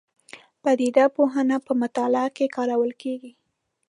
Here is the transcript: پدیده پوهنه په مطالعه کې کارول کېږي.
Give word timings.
پدیده 0.61 1.05
پوهنه 1.15 1.57
په 1.65 1.71
مطالعه 1.81 2.29
کې 2.35 2.53
کارول 2.55 2.91
کېږي. 3.01 3.31